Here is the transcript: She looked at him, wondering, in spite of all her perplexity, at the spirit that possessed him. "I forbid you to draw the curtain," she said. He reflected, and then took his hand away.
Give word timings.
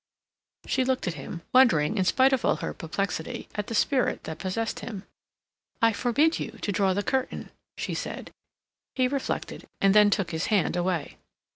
She 0.65 0.83
looked 0.83 1.05
at 1.07 1.13
him, 1.13 1.43
wondering, 1.53 1.95
in 1.99 2.05
spite 2.05 2.33
of 2.33 2.43
all 2.43 2.55
her 2.55 2.73
perplexity, 2.73 3.47
at 3.53 3.67
the 3.67 3.75
spirit 3.75 4.23
that 4.23 4.39
possessed 4.39 4.79
him. 4.79 5.03
"I 5.79 5.93
forbid 5.93 6.39
you 6.39 6.57
to 6.63 6.71
draw 6.71 6.95
the 6.95 7.03
curtain," 7.03 7.51
she 7.77 7.93
said. 7.93 8.31
He 8.95 9.07
reflected, 9.07 9.67
and 9.79 9.93
then 9.93 10.09
took 10.09 10.31
his 10.31 10.47
hand 10.47 10.75
away. 10.75 11.17